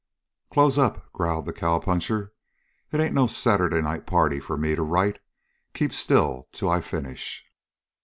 [0.51, 2.33] "Close up," growled the cowpuncher.
[2.91, 5.19] "It ain't no Saturday night party for me to write.
[5.75, 7.45] Keep still till I finish."